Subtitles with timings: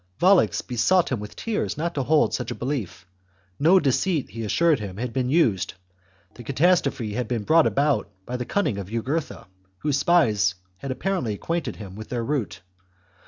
[0.19, 3.05] Volux besought him with tears not to hold such a belief;
[3.59, 5.75] no deceit, he assured him, had been used;
[6.33, 9.45] the catastrophe had been brought about by the cunning of Jugurtha,
[9.77, 12.61] whose spies had apparently acquainted him with their route.